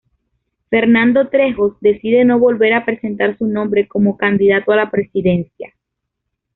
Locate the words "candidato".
4.17-4.71